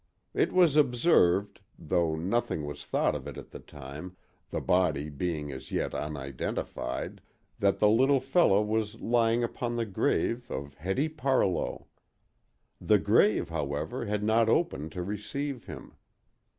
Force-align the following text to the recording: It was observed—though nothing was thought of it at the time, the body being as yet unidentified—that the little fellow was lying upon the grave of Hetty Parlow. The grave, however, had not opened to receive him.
It 0.33 0.51
was 0.51 0.75
observed—though 0.75 2.15
nothing 2.15 2.65
was 2.65 2.83
thought 2.87 3.13
of 3.13 3.27
it 3.27 3.37
at 3.37 3.51
the 3.51 3.59
time, 3.59 4.17
the 4.49 4.59
body 4.59 5.09
being 5.11 5.51
as 5.51 5.71
yet 5.71 5.93
unidentified—that 5.93 7.77
the 7.77 7.87
little 7.87 8.19
fellow 8.19 8.63
was 8.63 8.99
lying 8.99 9.43
upon 9.43 9.75
the 9.75 9.85
grave 9.85 10.49
of 10.49 10.73
Hetty 10.73 11.07
Parlow. 11.09 11.85
The 12.83 12.97
grave, 12.97 13.49
however, 13.49 14.05
had 14.07 14.23
not 14.23 14.49
opened 14.49 14.91
to 14.93 15.03
receive 15.03 15.65
him. 15.65 15.93